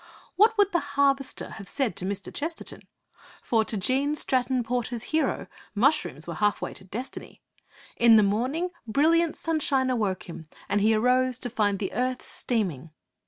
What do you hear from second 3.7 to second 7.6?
Gene Stratton Porter's hero, mushrooms were half way to destiny.